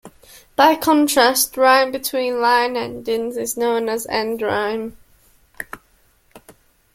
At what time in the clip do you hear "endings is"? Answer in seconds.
2.75-3.55